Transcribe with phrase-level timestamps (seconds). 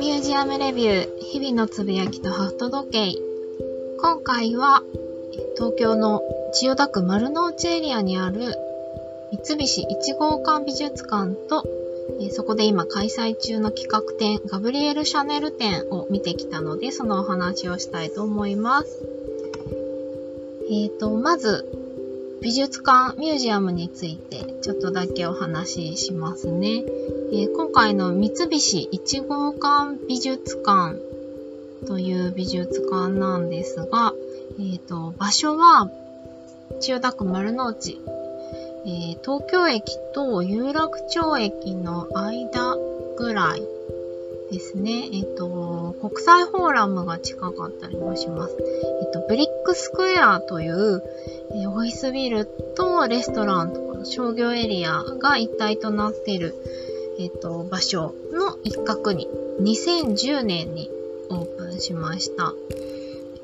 [0.00, 3.12] ミュージアムレビュー日々のつぶやきとハフト時計
[4.00, 4.82] 今回は
[5.56, 6.22] 東京の
[6.54, 8.54] 千代田区丸の内エリアにある
[9.44, 11.66] 三菱1号館美術館と
[12.30, 19.04] そこで今開催中の企画展ガブリエル・シャネル展を見てきたのでそのお話をしたいと思います。
[20.70, 21.66] え、ー、と、まず
[22.40, 26.84] 美術館、ミュージアムについてちょっとだけお話ししますね。
[27.32, 30.98] えー、今回の三菱1号館美術館
[31.86, 34.12] という美術館なんですが、
[34.58, 35.88] えーと、場所は
[36.80, 38.00] 千代田区丸の内、
[38.84, 42.76] えー、東京駅と有楽町駅の間
[43.16, 43.62] ぐらい
[44.50, 45.08] ですね。
[45.12, 48.56] えっ、ー、と、国際フォーラムが近かったりもします。
[49.02, 51.02] えっ、ー、と、ブリックスクエアという、
[51.54, 56.54] え、オフィスビルとレストランとか商業エリアが一体となっている、
[57.20, 59.28] えっ、と、場所の一角に
[59.60, 60.90] 2010年に
[61.28, 62.54] オープンしました。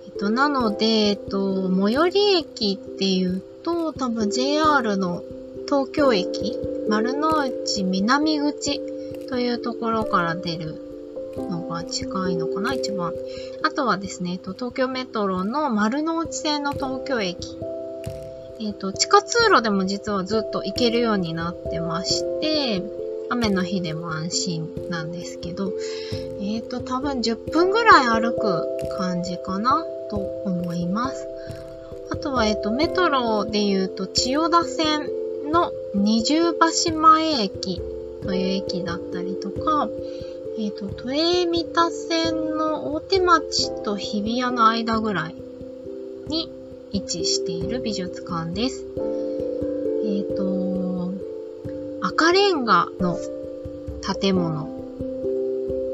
[0.07, 5.23] えっ、と、なので、えっ、と、最寄り駅っていうと、多分 JR の
[5.67, 8.81] 東京駅、丸の内南口
[9.29, 10.81] というところから出る
[11.37, 13.13] のが近いのかな、一番。
[13.63, 17.59] あとはですね、えっと、東京メトロの丸の内線の東京駅。
[18.59, 22.83] えっと、地下通路でも実はずっと行けるようになってまして、
[23.31, 25.73] 雨の日でも安心なんですけど、
[26.41, 28.67] えっ、と、多分10分ぐらい歩く
[28.99, 31.27] 感じかなと思います。
[32.11, 35.09] あとは、えっ、と、メトロで言うと、千代田線
[35.51, 37.81] の二重橋前駅
[38.23, 39.89] という駅だったりとか、
[40.59, 45.35] えっ、ー、と、都営三田線の大手町と日比谷の間ぐらい
[46.29, 46.51] に
[46.93, 48.85] 位置している美術館です。
[52.27, 53.17] 赤レンガの
[54.21, 54.69] 建物。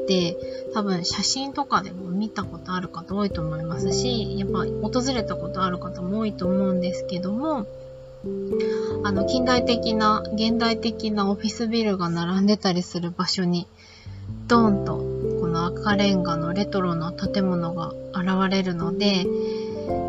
[0.07, 0.35] で、
[0.73, 7.67] 多分写真とかでも見たことある方多いと思いますし、やっぱ訪れたことある方も多いと思うんですけども、
[9.03, 13.67] あの、近代的な、現代的なオフィスビルが並んでたりする場所に
[14.47, 14.97] ドーンと
[15.39, 19.27] この赤レンガのレトロな建物が現れるので、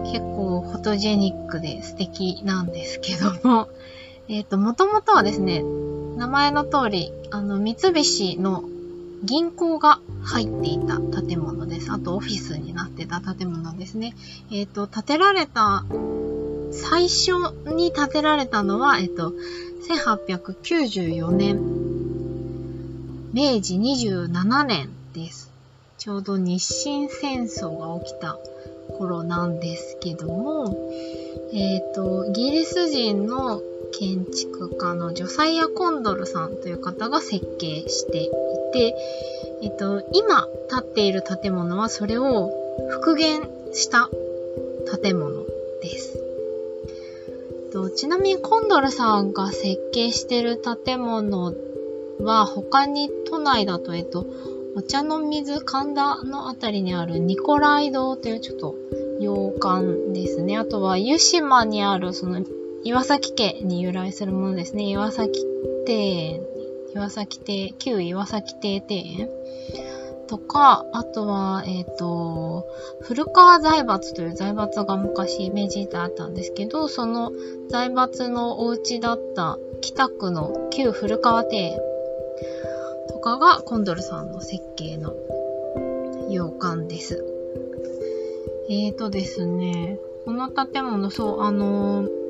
[0.06, 3.68] 結構フォトジェニックで素敵なんですけども、
[4.26, 5.62] え、ー、と、もともとはですね、
[6.16, 8.64] 名前の通り、あの、三菱の
[9.24, 11.90] 銀行が入っていた建物です。
[11.90, 14.14] あとオフィスになってた建物ですね。
[14.50, 15.84] えっ、ー、と、建てられた、
[16.72, 17.32] 最初
[17.74, 19.32] に建てられたのは、えっ、ー、と、
[19.88, 21.84] 1894年
[23.32, 25.50] 明治27年です。
[25.98, 28.38] ちょうど日清戦争が起きた
[28.98, 30.90] 頃なんですけども、
[31.52, 33.60] えっ、ー、と、イギリス人の
[33.98, 38.30] 建築家のジョサイア・コンドルさんという方が設計してい
[38.72, 38.94] て、
[39.62, 42.50] えっ、と、今建っている建物はそれを
[42.90, 44.10] 復元した
[45.02, 45.44] 建物
[45.80, 46.18] です。
[47.72, 51.54] とちなみにコンドルさんが設計している建物
[52.20, 54.26] は他に都内だと、えっと、
[54.76, 58.76] お茶の水神田のあたりにあるニコライ堂というちょっと
[59.20, 60.56] 洋館ですね。
[60.56, 62.44] あとは湯島にあるその
[62.84, 64.84] 岩崎家に由来するものですね。
[64.84, 65.42] 岩崎
[65.86, 66.40] 庭園、
[66.94, 69.30] 岩崎庭、旧岩崎庭庭園
[70.26, 72.66] とか、あとは、えっ、ー、と、
[73.00, 77.32] 古川財閥という財閥が昔明治時代あったんですけど、その
[77.70, 81.78] 財閥のお家だった北区の旧古川庭園
[83.08, 85.14] とかがコンドルさんの設計の
[86.28, 87.24] 洋館です。
[88.68, 92.23] えーとですね、この建物、そう、あのー、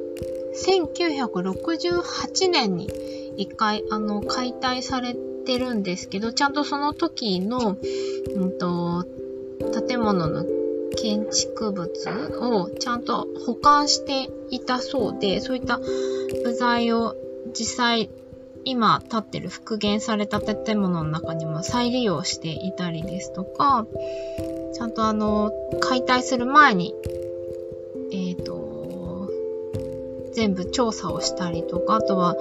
[0.54, 2.88] 1968年に
[3.36, 7.76] 一回、あの、解体されてるんですけど、ちゃんとその時の、
[8.34, 9.04] うんと、
[9.86, 10.44] 建物の
[10.96, 11.90] 建築物
[12.40, 17.16] をちゃんと保管していたそうで、そういった部材を
[17.52, 18.10] 実際
[18.64, 23.86] 今建ってる復元された建物の中にも再利用していたりですとか、
[24.72, 26.94] ちゃんとあの、解体する前に、
[28.12, 28.63] えっ、ー、と、
[30.34, 32.36] 全部調査をしたりとか、あとは、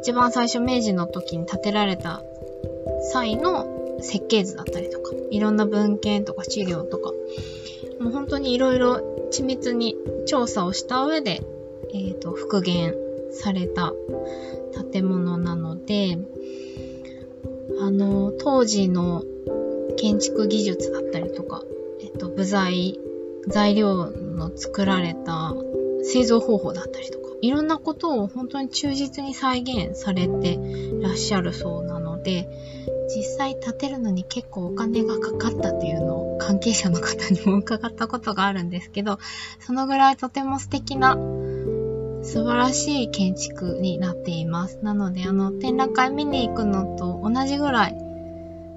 [0.00, 2.22] 一番最初明治の時に建てられた
[3.12, 7.12] 際の設計図だったりとか、いろんな文献とか資料とか、
[8.00, 9.96] もう本当にいろいろ緻密に
[10.26, 11.40] 調査をした上で、
[11.94, 12.94] えっ、ー、と、復元
[13.30, 13.92] された
[14.92, 16.18] 建物なので、
[17.80, 19.24] あの、当時の
[19.96, 21.62] 建築技術だったりとか、
[22.00, 22.98] えっと、部材、
[23.46, 25.54] 材料の作られた
[26.02, 30.58] 製造方法だったりとか、いろんなことを本当に忠実に再現されて
[31.00, 32.48] らっしゃるそうなので、
[33.14, 39.18] 実際建てるのに結構お金がかかったっていうのを関係者の方にも伺ったことがあるんですけど、
[39.60, 41.16] そのぐらいとても素敵な
[42.22, 44.78] 素晴らしい建築になっています。
[44.82, 47.96] なので、あの、展覧会見に行くのと同じぐらい、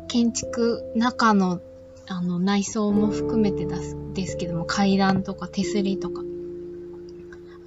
[0.07, 1.61] 建築、中の、
[2.07, 6.21] あの、内装も含めてですですけども、階段とか手すりとか、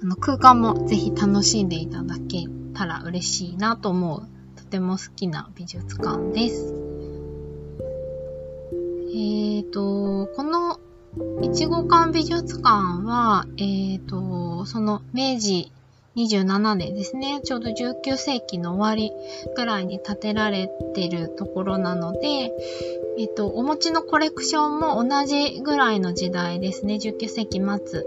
[0.01, 6.73] あの、空間もぜひ楽しんでいただけたら嬉しいなと思う、とても好きな美術館です。
[9.11, 10.79] えーと、この
[11.41, 15.71] いちご館美術館は、えーと、その明治
[16.15, 19.11] 27年ですね、ちょうど19世紀の終わり
[19.55, 22.53] ぐらいに建てられてるところなので、
[23.17, 28.05] えっと、お持ちのコレクションも同じぐらいの時代ですね、19世紀末。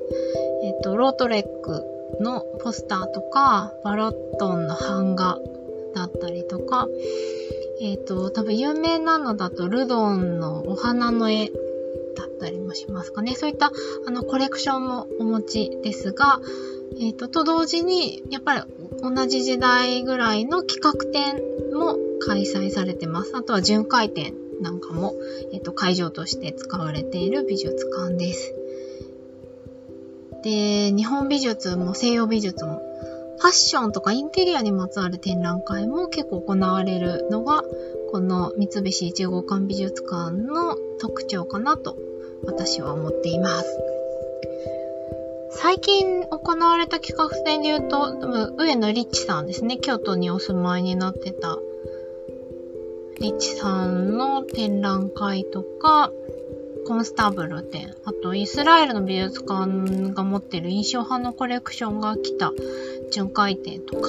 [0.62, 1.84] えっと、ロートレック
[2.20, 5.38] のポスターとか、ヴァロットンの版画
[5.94, 6.88] だったりとか、
[7.80, 11.46] えっと、多分有名なのだとルドンのお花の絵
[12.16, 13.34] だったりもしますかね。
[13.34, 13.72] そういった
[14.06, 16.40] あのコレクションもお持ちですが、
[17.00, 18.62] えっ、ー、と、と同時に、やっぱり
[19.00, 21.42] 同じ時代ぐらいの企画展
[21.76, 23.36] も開催されてます。
[23.36, 25.14] あとは巡回展なんかも、
[25.52, 28.54] えっ、ー、と、会場として使われている美術館です。
[30.42, 32.80] で、日本美術も西洋美術も、
[33.38, 37.64] ファッションとかインテリアにまつわる展覧会も結構行われるのが、
[38.10, 41.96] この三菱一号館美術館の特徴かなと
[42.44, 43.78] 私は思っています。
[45.54, 48.16] 最近行われた企画展で言うと、
[48.58, 49.78] 上野リッチさんですね。
[49.78, 51.58] 京都にお住まいになってた、
[53.20, 56.10] リッチさんの展覧会とか、
[56.86, 62.52] コンスタブル展、あとイスラエルの美術館が持ってる印象派のコレクションが来た
[63.10, 64.08] 巡回展とか、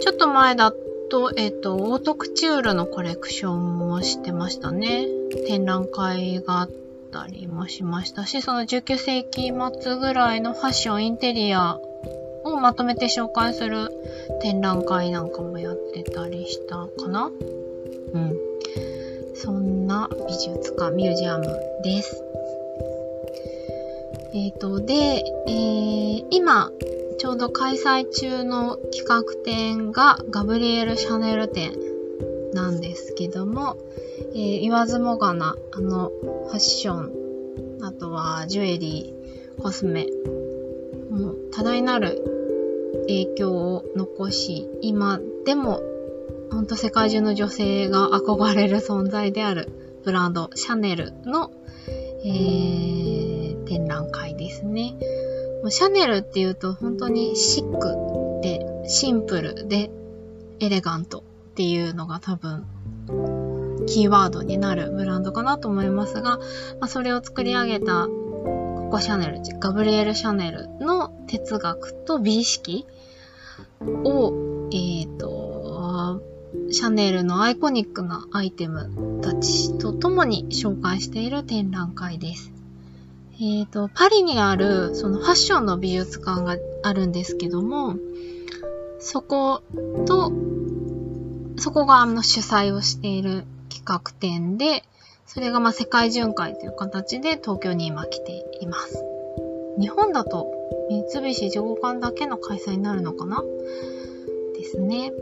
[0.00, 0.72] ちょっと前だ
[1.10, 5.06] と、えっ、ー、と、オートクチュールのコレクションもしてましたね。
[5.46, 6.82] 展覧会があって、
[7.12, 9.52] ったりもしましたし、その19世紀
[9.82, 11.78] 末ぐらいのファッション、インテリア
[12.44, 13.90] をまとめて紹介する
[14.40, 17.30] 展覧会なんかもやってたりしたかな
[18.14, 18.51] うん。
[19.44, 21.44] そんな美術館、ミュージアム
[21.82, 22.22] です。
[24.32, 26.70] えっ、ー、と、で、えー、今、
[27.18, 31.72] ちょうど開催中の企画展がガブリエル・シャネル展
[32.54, 33.78] なんですけども、
[34.32, 37.12] えー、言わずもがな、あの、ファッション、
[37.82, 40.06] あとはジュエリー、コスメ、
[41.10, 42.22] もう多大なる
[43.08, 45.82] 影響を残し、今でも、
[46.52, 51.50] ほんと世界中の女性が憧れる存在であるブランド、シャネルの、
[52.24, 54.94] えー、展覧会ですね。
[55.62, 59.90] もうシャネルっていうと本当にシックで、シンプルで、
[60.60, 61.22] エレガントっ
[61.54, 62.66] ていうのが多分
[63.86, 66.42] キーワードになるブランドかなと思いますが、ま
[66.82, 72.86] あ、それを作り上げたココシャネル、ガブリエル・シャネルの哲学と美意識
[74.04, 75.81] を、えっ、ー、と、
[76.70, 82.52] シャネルのアイコニックなアイテムたちと共に紹介している展覧会です。
[83.34, 87.96] えっ、ー、と、パリにある、そのファッションの美術館があるんですけども、
[88.98, 89.62] そこ
[90.06, 90.32] と、
[91.58, 94.84] そこがあの主催をしている企画展で、
[95.26, 99.02] それがまあ世界巡回という形で東京に今来ています。
[99.80, 100.52] 日本だと
[100.90, 103.42] 三菱地五館だけの開催になるのかな？
[104.54, 105.12] ですね。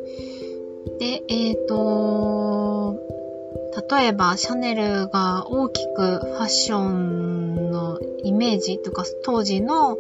[0.99, 2.99] で、えっ、ー、と、
[3.91, 9.97] 例えばシャネルが大きくファッションのイメージとか当時の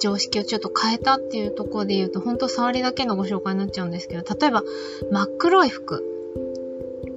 [0.00, 4.62] 常識をちょっと変えたっていうところで言うと、本当触りだけのご紹介になっちゃうんですけど、例えば
[5.10, 6.04] 真っ黒い服。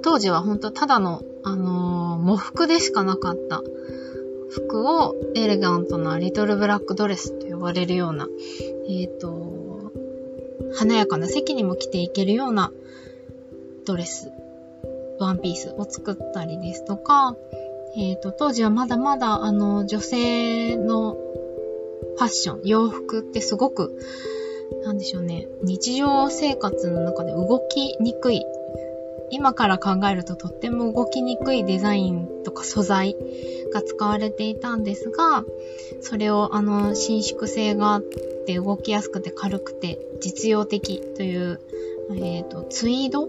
[0.03, 3.61] 当時は本当ただの、あのー、喪服でしかなかった
[4.49, 8.27] 服をエレガントなリトルブラックドレスと呼ばれるような、
[8.89, 9.80] えっ、ー、と、
[10.73, 12.71] 華やかな席にも着ていけるような
[13.85, 14.31] ドレス、
[15.19, 17.35] ワンピースを作ったりですとか、
[17.95, 23.97] えっ、ー、と、当時はまだまだ、あの、女性のファッション、洋服ってすごく、
[24.83, 28.45] なんでしょうね、日常生活の中で動きにくい
[29.31, 33.15] 今から考えるととっても動きにくいデザインとか素材
[33.73, 35.43] が使われていたんですが、
[36.01, 38.01] それをあの伸縮性があっ
[38.45, 41.59] て動きやすくて軽くて実用的という、
[42.11, 43.27] えっ、ー、と、ツイード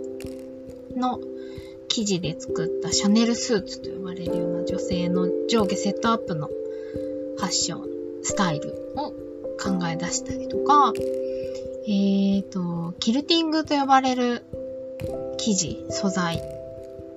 [0.96, 1.20] の
[1.88, 7.88] 生地で作ったシャネルスーツと呼ばれるような女性の上下セットアップのファッション、
[8.22, 9.10] スタイルを
[9.62, 10.92] 考え出したりとか、
[11.86, 14.44] えっ、ー、と、キルティングと呼ばれる
[15.42, 16.40] 生地、素材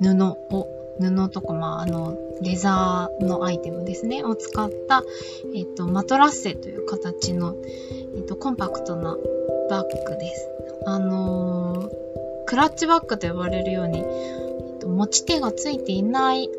[0.02, 0.10] 布
[0.50, 0.68] を、
[1.00, 5.04] 布とか、まあ、あの、レザーのアイテムですね、を使った、
[5.54, 7.56] えっ、と、マトラッセという形の、
[8.16, 9.16] えっ、と、コンパクトな
[9.70, 10.50] バッグです。
[10.88, 11.92] あの、
[12.48, 16.50] クラッチバッグと呼ばれるように、えっと、持ち手がついていない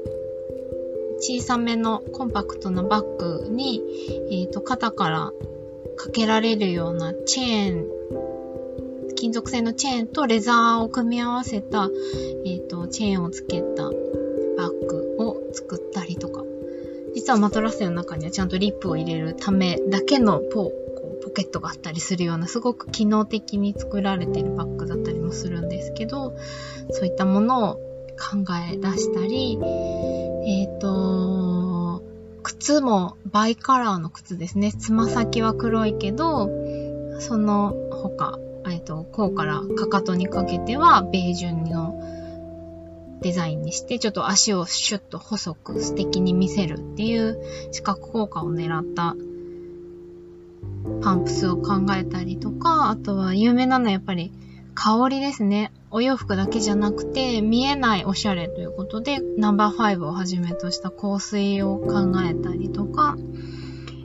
[1.19, 3.83] 小さめのコンパクトなバッグに、
[4.31, 5.33] えっ、と、肩から
[5.97, 8.25] かけられるようなチェーン
[9.17, 11.91] 金属製のチェーンとレザーを組み合わせた、
[12.45, 16.45] えっ、ー、と、チェーンをつけたバッグを作ったりとか、
[17.15, 20.71] 実はマトラスの中にはちゃんとリップを入れるためだけのポ
[21.25, 26.37] ポケットがあったりするようなすごく機能的に作られてるバッグだったりもするんですけど、
[26.91, 27.75] そういったものを
[28.17, 29.59] 考え出したり、
[30.47, 32.05] えっ、ー、と、
[32.43, 34.73] 靴もバイカラーの靴ですね。
[34.73, 36.49] つま先は黒いけど、
[37.19, 38.39] その他、
[38.71, 42.01] えっと、甲からかかとにかけてはベージュの
[43.21, 47.41] デザインにして、ちょっと足をシュッと細く素敵に見せるっていう
[47.73, 49.17] 視覚効果を狙った
[51.03, 54.33] パンプスを考えたりとか、あとは有名なのはやっぱり
[54.75, 55.73] 香りですね。
[55.91, 63.17] お洋服だけじゃなくて見えないおしゃれということでナンバー5をはじめとした香水を考えたりとか、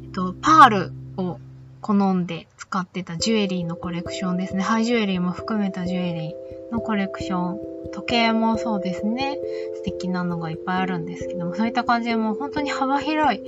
[0.03, 1.39] えっと、パールを
[1.81, 4.61] 好んで使ってたジュエリーのコレクションですね。
[4.61, 7.59] ハイジュエリーも含めたジュエリーのコレクション。
[7.91, 9.37] 時計もそうですね。
[9.75, 13.41] 素敵なのがいっぱいあるんですけども、そういった感じでもう本当に幅広い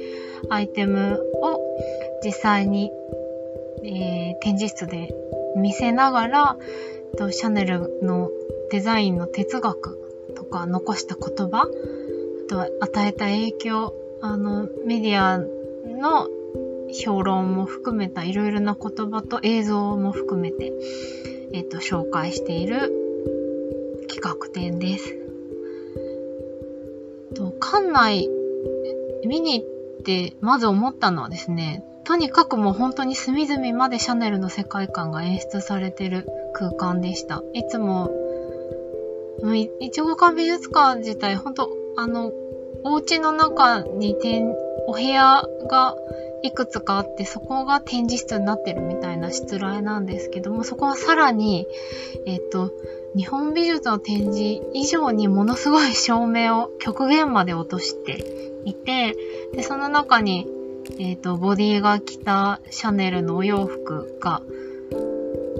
[0.49, 1.57] アイテムを
[2.21, 2.91] 実際に、
[3.85, 5.15] えー、展示室で
[5.55, 6.57] 見せながら、
[7.17, 8.29] とシャネルの
[8.71, 9.97] デザインの哲学
[10.35, 16.27] とか残した言葉、あとは与えた影響、あの、メディアの
[16.93, 20.71] 評論も含めたいろいろな言葉と映像も含めて、
[21.53, 22.91] えっ、と、紹介している
[24.07, 25.17] 企画展です。
[27.35, 28.29] と館内
[29.25, 37.41] 見に行ってまず思ったのはですね、とにかくもう本当に隅々までシャネルの世界観が演出されてる空間でした。
[37.53, 38.12] いつも、
[39.79, 42.31] いちご館美術館自体、本当あの、
[42.83, 44.53] お家の中に点、
[44.88, 45.95] お部屋が
[46.43, 51.65] いくつかあって、そこが展示室になってるみたいな失礼なんですけども、そこはさらに、
[52.25, 52.71] えっ、と、
[53.15, 58.25] 日本美術の展示以上にものすごい照明を極限まで落として
[58.65, 59.15] いて、
[59.53, 60.45] で、その中に、
[61.00, 64.41] えっ、と、ボディが着たシャネルのお洋服が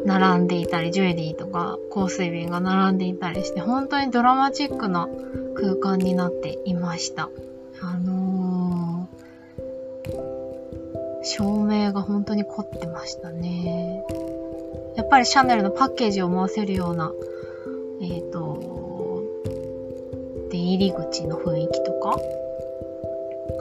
[0.06, 5.08] 並んでいたり、ジュエリーとか香水瓶が並んでいたりして、本当にドラマチックな
[5.56, 7.30] 空間になっていました。
[7.82, 8.23] あの
[11.24, 14.03] 照明が本当に凝ってましたね。
[14.96, 17.12] やっぱりシャネルのパッケージを思わせるような、
[18.01, 19.24] えっ、ー、と、
[20.51, 22.20] 出入り口の雰囲気とか、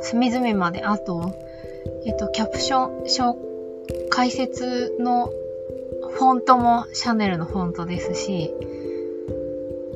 [0.03, 1.33] 隅々まで、あと、
[2.05, 3.37] えっ、ー、と、キャプション、小
[4.11, 5.31] 解説の
[6.11, 8.53] フォントもシャネルのフォントですし、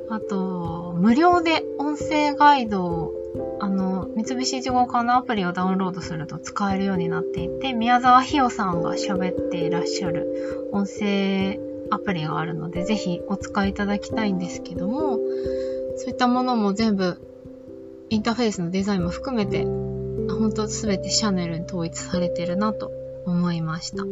[0.09, 3.26] あと、無料で音声ガイドを
[3.59, 11.59] あの、三菱一号館のアプリをダウンロードすると使えるようになっていて、宮沢ひよさんが喋っていらっしゃる音声
[11.91, 15.19] アプリがあるので、ぜひお使いいただきたいんですけども、
[15.97, 17.21] そういったものも全部、
[18.11, 22.91] インターフェースのデザインも含めて、本当すべてシャネルに統一されてるなと
[23.25, 24.05] 思いました。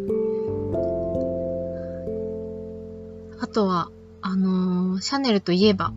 [3.40, 3.90] あとは、
[4.22, 5.92] あのー、シャネルといえば、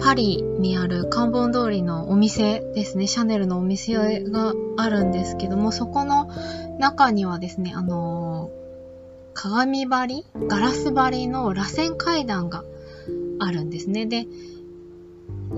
[0.00, 6.30] パリにあるカンボン通りのお店ですね、シャネルのお店があるんですけども、そこの
[6.78, 12.64] 中にはですね、あのー、鏡張りガラス張りの螺旋階段が
[13.40, 14.06] あるんですね。
[14.06, 14.26] で、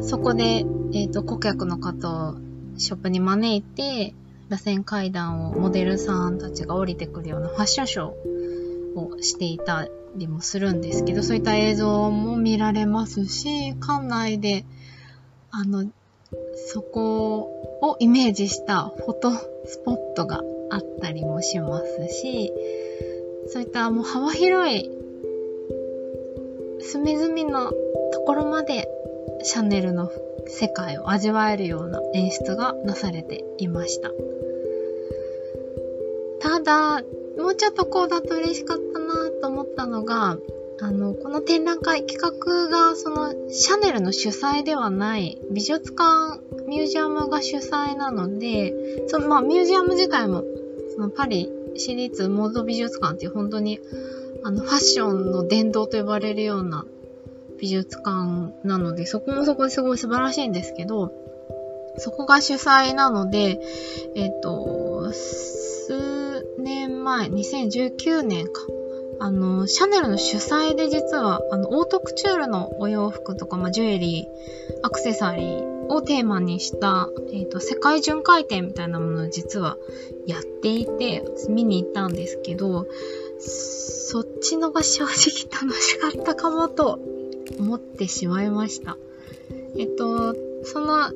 [0.03, 2.35] そこで、えっ、ー、と、顧客の方を
[2.77, 4.15] ショップに招いて、
[4.49, 8.40] 螺旋階段をモデルさんたちが降りてくるようなファッションショー
[8.97, 14.65] をしていたりもするんですけど、そういった映像も見られますし、館内で、
[15.51, 15.91] あの、
[16.73, 17.51] そこ
[17.83, 22.53] をイメージしたフォトスポットがあったりもしますし、
[23.49, 24.91] そういったもう幅広い
[26.81, 27.73] 隅々の
[28.13, 28.89] ところまで
[29.43, 30.11] シャネルの
[30.47, 34.11] 世界を味わえるような演出がなされていました。
[36.41, 37.03] ただ、
[37.39, 40.39] もうちょっとこうだと嬉しかったなと思ったのが、
[40.83, 50.43] あの、この展覧会企画が、その、シャネルの主催ではない、美術館、ミュージアムが主催なので、その、まあ、ミュージアム自体も、
[50.95, 53.79] その、パリ市立モード美術館っていう本当に、
[54.43, 56.87] あの、ファッションの殿堂と呼ばれるような
[57.61, 61.13] 美術館なので、そこもそこですごい素晴らしいんですけど、
[61.99, 63.61] そこが主催なので、
[64.15, 66.30] えっ、と、数
[66.61, 68.63] 年前、2019年か。
[69.23, 79.77] あの、シャネルの主催で実は、あの、オートクチュールのお洋服とか、まあ、ジュエリー、アクセサリーをテーマにした、えっ、と、世界巡回展みたいなものを実は
[80.27, 82.87] やっていて、見に行ったんですけど、
[83.39, 85.11] そっちのが正直
[85.51, 86.99] 楽しかったかもと
[87.59, 88.97] 思ってしまいました。
[89.77, 91.11] えっと、その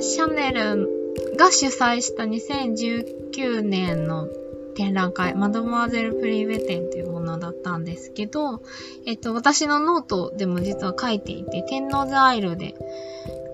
[0.00, 4.28] シャネルが主催した2019年の
[4.74, 8.62] 展覧会、マドモアゼル・プリヴェ展というものだったんですけど、
[9.06, 12.74] えっと、私のノートでも実は書いていて、天王洲アイルで、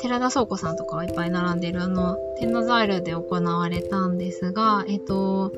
[0.00, 5.52] 寺田倉庫さんとかがいっぱい並んでるあの、天王洲アイルで行われたんですが、えっと、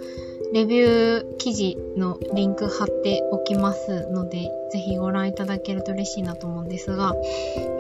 [0.53, 7.15] レビュー記事のリンク貼っておきますので、ぜひご覧いただけると嬉しいなと思うんですが、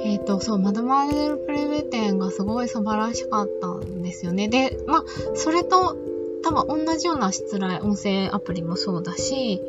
[0.04, 4.49] えっ、ー、と、そう、マドマーゼルプレベ展がすごい素晴らしかったんですよね。
[4.49, 5.96] で、ま、それと
[6.42, 9.61] 多分同じような失礼音声アプリもそうだし、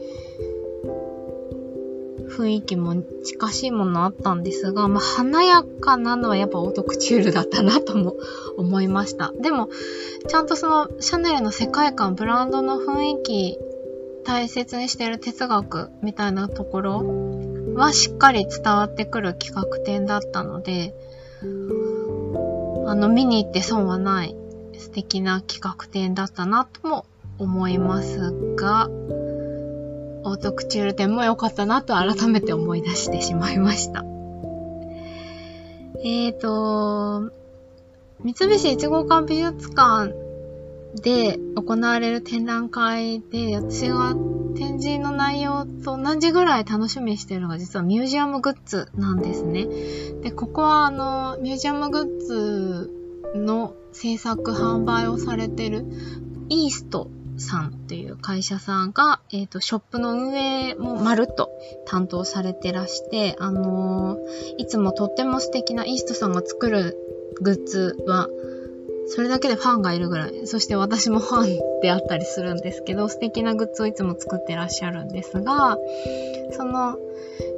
[2.31, 8.15] 雰囲気も近しいものあったんですが、まあ、華やかなのはやっぱオートクチュールだったなとも
[8.57, 9.33] 思いました。
[9.39, 9.69] でも、
[10.27, 13.59] ちゃんとそのシャネルの世界観、ブランドの雰囲気、
[14.23, 17.03] 大切にしている哲学みたいなところ
[17.75, 20.95] はしっかり伝わってくる企画展だったので、
[22.85, 24.35] あの、見に行って損はない
[24.81, 27.05] 素敵な企画展だったなとも
[27.37, 28.89] 思いますが、
[30.23, 34.03] オートクチュール展も良かったなと改めて思い出してしまいました。
[36.03, 37.31] えーと、
[38.23, 40.15] 三菱一号館美術館
[40.95, 44.15] で行われる展覧会で、私が
[44.55, 49.67] 展示の内容と同じぐらい楽しみにしてるのが実はミュージアムグッズなんですね。
[50.23, 53.00] で、ここはあの、ミュージアムグッズ
[53.35, 55.85] の制作販売をされてる
[56.49, 61.49] イーストさんという会社さんが、えっ、ー、と、ショップの運営もまるっと
[61.85, 64.19] 担当されてらして、あのー、
[64.57, 66.97] いつもとっても素敵なイーストさんが作る
[67.41, 68.29] グッズは、
[69.07, 75.77] それだけでファンがいるぐらい、そして私もファンであったりするんですけど、素敵なグッズをいつも作ってらっしゃるんですが、
[76.51, 76.97] その、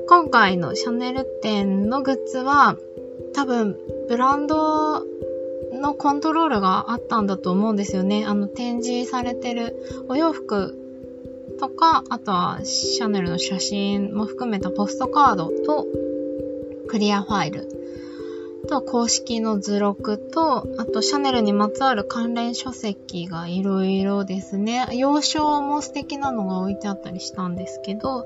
[0.08, 2.78] 今回のシャネル店のグッズは、
[3.34, 5.04] 多分、ブランド
[5.84, 8.26] のコントロールがあったんだと思うんですよね。
[8.26, 10.80] あの、展示されてるお洋服
[11.60, 15.86] とか、あとはシャネルの写真も含めたポストカードと
[16.88, 17.68] クリアファイル
[18.70, 24.88] と公式の図録と、あとシャネルにまつわる関連書籍がいろいろですね。
[24.94, 28.26] 洋書も素敵なのが置いてあったりしたんですけど、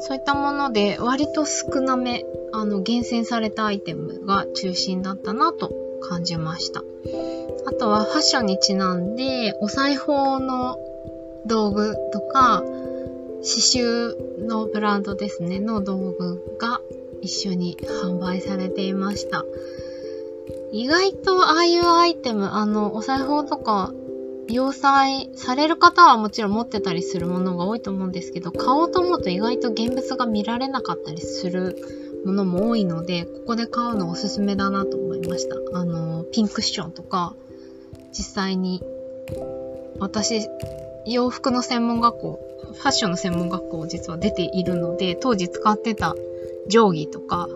[0.00, 6.82] そういったもので割と少なめ、あの、厳選されたアイテムが中心だったなと感じました。
[7.66, 10.78] あとはファッションにちなんで、お裁縫の
[11.46, 12.62] 道具とか、
[13.40, 16.80] 刺繍のブランドですね、の道具が
[17.22, 19.44] 一緒に販売されていました。
[20.72, 23.92] 意外とああいうアイテム、あの、お裁縫とか、
[24.50, 31.76] 要塞される方はもちろん持ってたりするものが多いと思うんですけど、買おうと思うと意外と現物が見られなかったりする
[32.24, 35.56] ものも多いので、ここで買うのおすすめだなと思ました。
[35.78, 37.34] あの、ピンクッションとか、
[38.12, 38.82] 実際に、
[39.98, 40.48] 私、
[41.06, 42.40] 洋服の専門学校、
[42.72, 46.14] ファッションの専門学校実は出ているので、当時使ってた
[46.68, 47.48] 定規とか、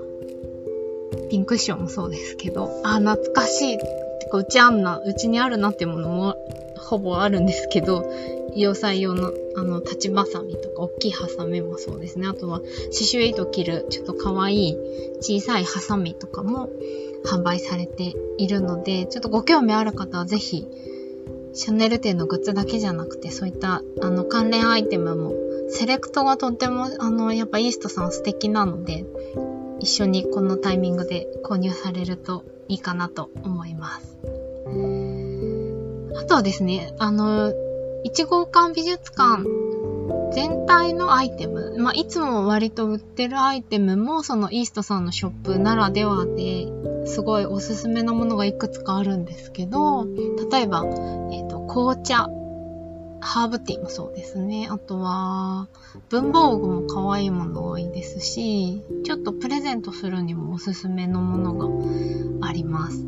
[1.31, 3.79] ピンクッションもそうですけど、あ、懐かしい。
[3.79, 6.37] てか、うちあんな、うちにあるなってものも
[6.79, 8.11] ほぼあるんですけど、
[8.55, 12.27] 洋裁用の、あの、立ちばさみとか、大きいハサミもそうですね。
[12.27, 12.71] あとは、刺
[13.07, 14.77] 繍糸切る、ちょっと可愛い
[15.21, 16.69] 小さいハサミとかも
[17.25, 20.67] 販売されているので、ちょっとご興味ある方はぜひ、
[21.55, 25.35] シャネル店のグッズだけじゃなくて、そういった、あの、関連アイテムも、
[25.69, 29.05] セレクトがとっても、あの、やっぱイーストさん素敵なので、
[29.81, 34.19] 一緒にこのタイミングで購入されるといいかなと思います。
[36.17, 37.53] あとはですね、あの、
[38.05, 39.45] 1号館美術館
[40.35, 46.67] 全体のアイテム、まあ、いつも割と売ってるアイテムも、そのイーストさんのショップならではで、
[47.07, 50.07] すごいおすすめのものがいくつかあるんですけど、
[50.51, 52.29] 例えば、え、ー、と、紅茶、
[53.21, 54.69] ハーブティーもそうですね。
[54.69, 55.69] あとは、
[56.09, 63.07] 文房具も可愛いもの多いですし、ちょっとプレゼントするにもおすすめのものがあります。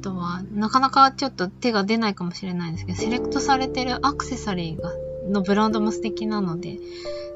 [0.00, 4.92] あとは、なかなかちょっと手が出ないかもしれないんですけど、セレクトされてるアクセサリーが、
[5.28, 6.78] のブランドも素敵なので、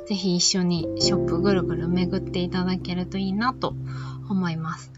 [0.06, 3.74] ぜひ一緒にショップぐるぐる巡っていただけるといいなと
[4.28, 4.90] 思います。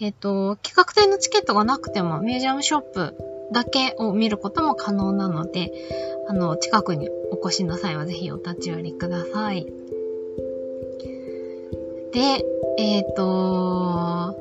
[0.00, 3.14] えっ、ー、と、企画展のチケットがなくてもミュージアムショップ
[3.52, 5.72] だけを見ることも可能なので、
[6.28, 9.66] あの、近くにお越しの際はぜひお立ち寄りください。
[12.12, 12.44] で、
[12.78, 14.36] えっ、ー、と、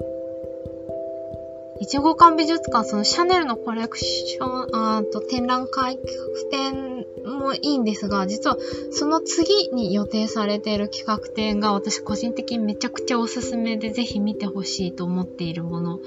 [1.82, 6.99] 一号館美術館、そのシャネルのコレクション、あと展覧会企画展
[7.30, 8.58] もいいんですが、実は
[8.92, 16.00] その次に予定されている企画展が私個人的にめちゃくちゃおすすめでぜひ見てほしいと思っているもの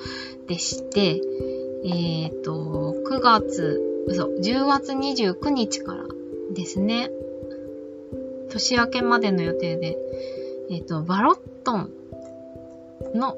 [0.46, 1.20] でして、
[1.84, 6.04] えっ、ー、と、9月、嘘、10月29日から
[6.52, 7.10] ですね、
[8.50, 9.96] 年明けまでの予定で、
[10.70, 11.90] えっ、ー、と、バロットン
[13.14, 13.36] の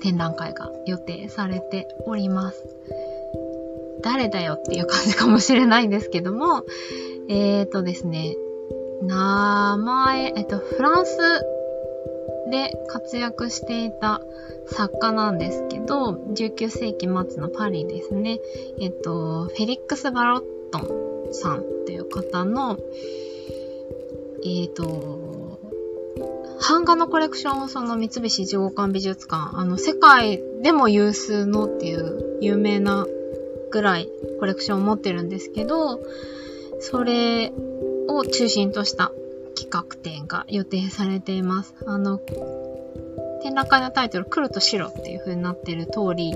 [0.00, 2.66] 展覧会が予定されております。
[4.04, 6.64] 誰だよっていう感じかもしれないんですけども、
[7.28, 8.36] えっ、ー、とですね、
[9.02, 11.16] 名前、えっと、フランス
[12.50, 14.20] で活躍していた
[14.66, 18.38] 作家なんですけど、19世紀末のパリですね。
[18.78, 20.78] えっと、フェリックス・バロット
[21.30, 22.78] ンさんっていう方の、
[24.44, 25.58] えっと、
[26.68, 33.06] 版画のコレクションをその三菱一号館美術館、あの、世界でも有数のっていう有名な
[33.74, 34.08] ぐらい
[34.38, 35.98] コレクションを持ってるんですけど、
[36.78, 37.52] それ
[38.08, 39.10] を中心とした
[39.56, 41.74] 企画展が予定されています。
[41.84, 42.18] あの、
[43.42, 46.34] 展覧会のタイトル、黒と白っていう風になってる通り、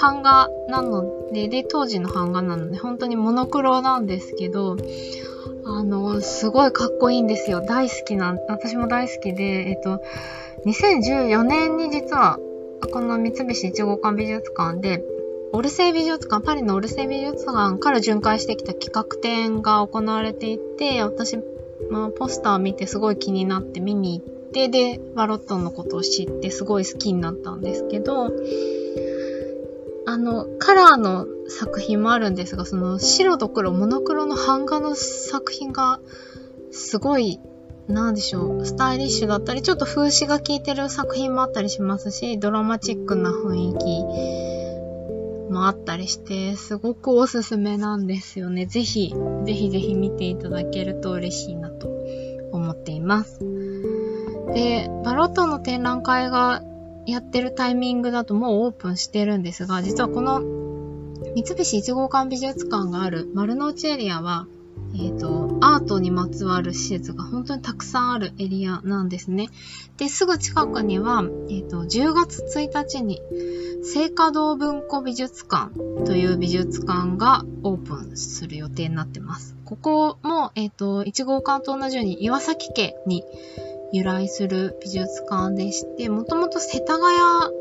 [0.00, 4.76] 版画なので、で、当時の版画なので、本当にモノクロなんですけど、
[5.64, 7.62] あの、すごいかっこいいんですよ。
[7.62, 10.02] 大好きな、私も大好きで、えっと、
[10.66, 12.38] 2014年に実は、
[12.92, 15.02] この三菱一号館美術館で、
[15.54, 21.38] オルセイ美術館、パリのオルセイ美術館から巡回してきた企画展が行われていて、私、
[21.92, 28.32] まあ、ポスターを見てすごい気になって見に行って、で、バロットンのことを知ってすごい好きになったんですけど、
[30.06, 36.00] あの、カラーの作品もあるんですが、その白と黒、モノクロの版画の作品が
[36.72, 37.38] すごい、
[37.86, 43.78] なんでしょう、スタイリッシュだったり、ちょっと風刺が効いてる作品もあったりしますし、ドラマチックな雰囲
[44.50, 44.53] 気
[45.54, 48.66] もあったりして、すごくおすすめなんですよね。
[48.66, 49.14] ぜひ、
[49.44, 51.88] ぜひぜひ見ていただけると嬉しいなと
[52.52, 53.38] 思っています。
[54.52, 56.62] で、バロットの展覧会が
[57.06, 60.40] やってるタイミングだともうオープンしてるんですが、実はこの
[61.34, 64.46] 三菱一号館美術館がある丸の内エリアは、
[64.94, 69.48] えっ、ー、と、アートにまつわる施設が本当にたくさんあるエリアなんですね。
[69.96, 73.20] で、すぐ近くには、えっ、ー、と、10月1日に、
[73.82, 79.56] 聖華堂文庫美術館という美術館がオープンする予定になってます。
[79.64, 83.24] ここも、えっ、ー、と、1号館と同じように岩崎家に
[83.92, 87.16] 由来する美術館でして、もともと世田谷、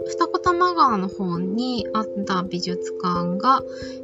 [0.07, 3.61] 二子玉川の方にあった美術館が、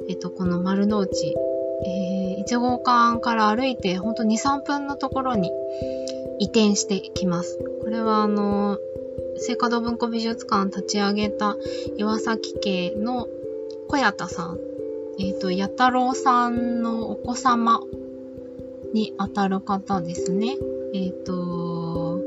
[0.08, 1.36] えっと、この丸の内、
[1.86, 2.19] えー、
[2.50, 5.52] 1号館から歩いてほんと2、3分のところに
[6.40, 7.60] 移転してきます。
[7.84, 8.80] これはあの、
[9.38, 11.56] 聖華堂文庫美術館立ち上げた
[11.98, 13.28] 岩崎家の
[13.88, 14.58] 小谷田さん、
[15.20, 17.82] えっ、ー、と、八太郎さんのお子様
[18.94, 20.58] にあたる方ですね。
[20.96, 22.20] えっ、ー、と、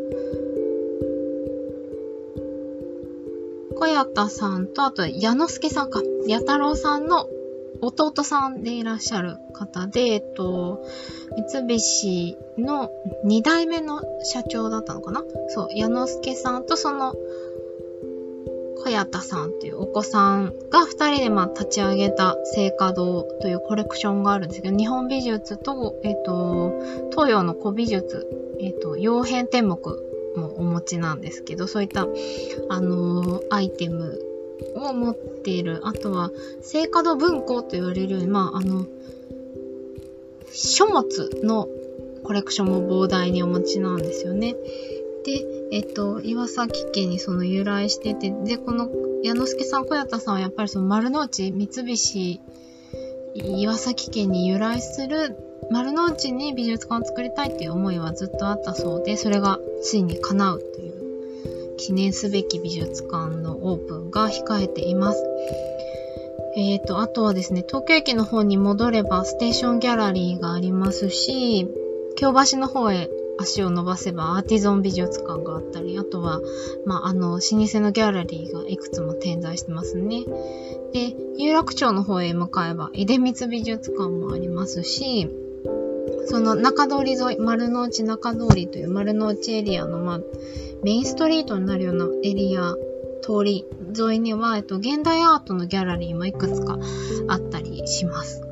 [3.74, 6.00] 小谷田さんと、あと、矢之助さんか。
[6.28, 7.26] 矢太郎さんの
[7.82, 10.86] 弟さんでいらっしゃる方で、えっと、
[11.52, 12.90] 三菱の
[13.26, 15.24] 2代目の社長だったのかな？
[15.48, 17.14] そう、矢之助さんとその、
[18.78, 26.72] 小谷田さんっていうお子さんが二人でまあ立ち上げた聖華堂というコレクションがあるんですけど、日本美術と、えっと、
[27.10, 28.26] 東洋の古美術、
[28.60, 29.76] えっと、洋変天目
[30.36, 32.08] もお持ちなんですけど、そういった、
[32.68, 34.20] あのー、アイテム
[34.74, 35.80] を持っている。
[35.84, 38.86] あとは、聖火堂文庫と言われる、まあ、あの、
[40.52, 41.68] 書物の
[42.24, 44.54] コレクションも膨大にお持ちなんですよね。
[45.24, 48.90] で、えっと、岩崎家にその由来してて、で、この
[49.22, 52.40] 矢之助さん、小谷田さんはやっぱりその丸の内、三菱、
[53.34, 55.36] 岩崎家に由来する
[55.70, 60.91] 丸の内に美術館を作りたいっていう思いはずっとあったそうで、それがついに叶うという
[61.82, 65.24] 記念すべき美術館のオープンが控えています。
[66.56, 71.66] え、ー、と、あとはですね、東京駅の方に戻ればステーションギャラリーがありますし、
[72.14, 76.40] 京橋の方へ足を伸ばせばアーティゾン美術館があったり、あとは、
[76.86, 80.24] まあ、あの、老舗のギャラリーがいくつも点在してますね。
[80.92, 85.28] で、有楽町の方へ向かえば、出光美術館もありますし、
[86.26, 90.20] その中通り沿い、丸の内中通りという丸の内エリアの、まあ、
[90.82, 92.74] メインストリートになるようなエリア、
[93.22, 93.64] 通り
[93.96, 96.76] 沿いには、えっと、現代アートのギャラリーもいくつか
[97.28, 98.42] あったりします。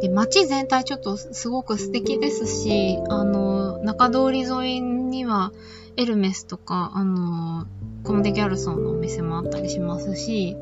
[0.00, 5.52] で、街全体ちょっとすごく素敵ですし、あの、中通り沿いには
[5.96, 7.66] エルメスとか、あの、
[8.04, 10.56] コムデ・ギャルソンのお店もあったりしますし、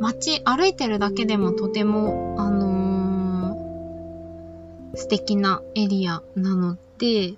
[0.00, 7.34] 街歩いてるだけでもとても、あのー、素敵なエリアなので、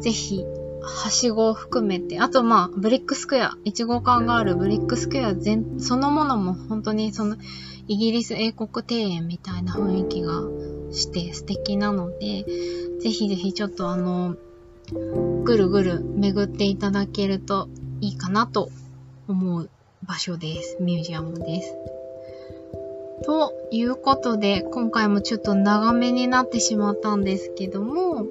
[0.00, 0.44] ぜひ、
[0.86, 7.36] はしごを含めて、あとまあ、ブリックスクエア、1号館があるブリックスクエア全、そのものも本当にその、
[7.88, 10.42] イギリス英国庭園みたいな雰囲気が
[10.92, 12.44] して素敵なので、
[13.00, 14.36] ぜひぜひちょっとあの、
[15.44, 17.68] ぐるぐる巡っていただけると
[18.00, 18.70] いいかなと
[19.28, 19.68] 思う
[20.02, 20.78] 場所です。
[20.80, 21.74] ミュージアムです。
[23.24, 28.26] ということで、今回もちょっと長めになってしまったんですけども、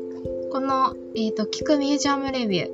[0.56, 2.70] この、えっ、ー、と、聞くミュージアムレビュー、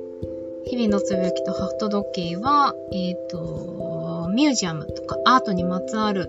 [0.66, 6.28] 日々のつぶやきとハフト時計は、えっ、ー、と、ミュージアムとかアートにまつわる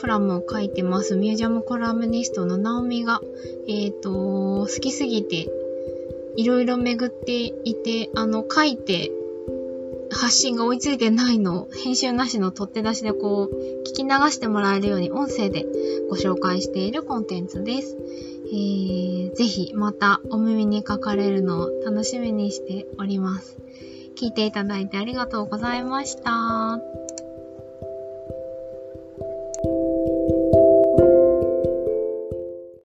[0.00, 1.14] コラムを書いてます。
[1.14, 3.20] ミュージアムコラムニストのナオミが、
[3.68, 5.50] えっ、ー、と、好きすぎて、
[6.36, 9.10] いろいろ巡っていて、あの、書いて
[10.10, 15.66] 発信が追いついてないのを編集なしの取って出しでこう聞き流してもらえるように音声で
[16.08, 17.98] ご紹介しているコンテンツです。
[18.52, 23.58] えー、ぜひまたお耳にかかれるのを楽しみにしております。
[24.16, 27.05] 聞いていただいてありがとうございました。